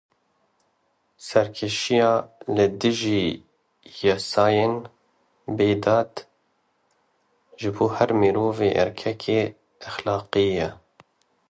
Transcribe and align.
Serkêşiya 1.25 2.11
li 2.55 2.65
dijî 2.79 3.23
yasayên 3.99 4.75
bêdad, 5.55 6.13
ji 7.59 7.69
bo 7.75 7.85
her 7.95 8.11
mirovî 8.19 8.69
erkekî 8.83 9.41
exlaqî 9.87 10.45
ye. 10.57 10.69